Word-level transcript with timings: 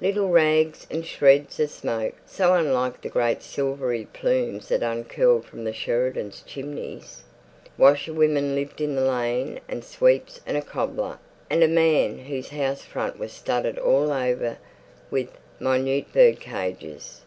Little 0.00 0.28
rags 0.28 0.86
and 0.92 1.04
shreds 1.04 1.58
of 1.58 1.68
smoke, 1.68 2.14
so 2.24 2.54
unlike 2.54 3.00
the 3.02 3.08
great 3.08 3.42
silvery 3.42 4.06
plumes 4.12 4.68
that 4.68 4.80
uncurled 4.80 5.44
from 5.44 5.64
the 5.64 5.72
Sheridans' 5.72 6.44
chimneys. 6.46 7.24
Washerwomen 7.76 8.54
lived 8.54 8.80
in 8.80 8.94
the 8.94 9.02
lane 9.02 9.58
and 9.66 9.82
sweeps 9.82 10.40
and 10.46 10.56
a 10.56 10.62
cobbler, 10.62 11.18
and 11.50 11.64
a 11.64 11.66
man 11.66 12.16
whose 12.18 12.50
house 12.50 12.82
front 12.82 13.18
was 13.18 13.32
studded 13.32 13.76
all 13.76 14.12
over 14.12 14.58
with 15.10 15.30
minute 15.58 16.12
bird 16.12 16.38
cages. 16.38 17.22